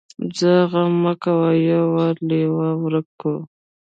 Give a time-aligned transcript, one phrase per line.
[0.37, 3.33] ځه غم مه کوه يو وار لېوه ورک کو.